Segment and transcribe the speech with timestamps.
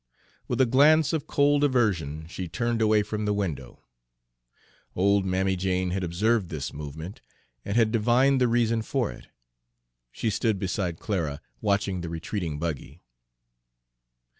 [0.47, 3.83] With a glance of cold aversion she turned away from the window.
[4.95, 7.21] Old Mammy Jane had observed this movement,
[7.63, 9.27] and had divined the reason for it.
[10.11, 13.03] She stood beside Clara, watching the retreating buggy.